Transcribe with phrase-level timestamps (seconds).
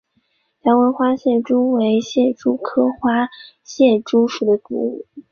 [0.63, 3.29] 条纹花蟹蛛为蟹蛛科花
[3.63, 5.05] 蟹蛛属的动物。